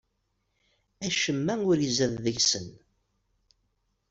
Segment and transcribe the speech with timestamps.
[1.05, 2.67] Acemma ur izad deg-sen.